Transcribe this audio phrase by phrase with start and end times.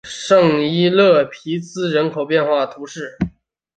[0.03, 3.19] 圣伊勒皮兹人口变化图示